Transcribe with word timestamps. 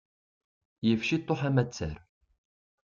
Yif 0.85 1.01
ciṭuḥ 1.07 1.39
amattar. 1.49 1.97